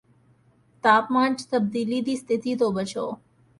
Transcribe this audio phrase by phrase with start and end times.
[0.83, 3.11] ਤਾਪਮਾਨ ਚ ਤਬਦੀਲੀ ਦੀ ਸਥਿਤੀ ਤੋਂ ਬਚੋ